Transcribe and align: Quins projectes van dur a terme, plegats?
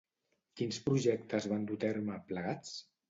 Quins 0.61 0.79
projectes 0.87 1.47
van 1.53 1.67
dur 1.73 1.77
a 1.81 1.85
terme, 1.85 2.17
plegats? 2.33 2.73